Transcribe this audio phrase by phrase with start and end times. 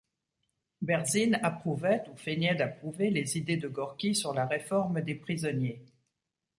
[0.81, 5.85] Berzine approuvait ou feignait d'approuver les idées de Gorki sur la réforme des prisonniers.